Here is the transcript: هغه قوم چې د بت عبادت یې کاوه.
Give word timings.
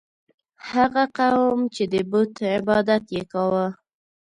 هغه 0.69 1.03
قوم 1.17 1.59
چې 1.75 1.83
د 1.91 1.95
بت 2.11 2.31
عبادت 2.55 3.03
یې 3.15 3.23
کاوه. 3.31 3.67